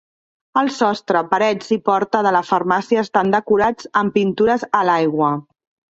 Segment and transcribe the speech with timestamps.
[0.61, 5.31] El sostre, parets i porta de la farmàcia estan decorats amb pintures a l'aigua.